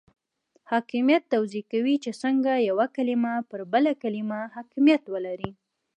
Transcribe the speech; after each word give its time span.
حاکمیت 0.71 1.23
توضیح 1.33 1.63
کوي 1.71 1.95
چې 2.03 2.11
څنګه 2.21 2.51
یوه 2.69 2.85
کلمه 2.95 3.33
پر 3.49 3.61
بله 3.73 3.91
کلمه 4.03 4.39
حاکمیت 4.55 5.03
ولري. 5.13 5.51